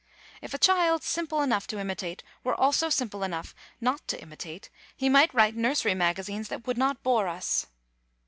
[0.41, 5.09] If a child simple enough to imitate were also simple enough not to imitate he
[5.09, 7.67] might write nursery magazines that would not bore us.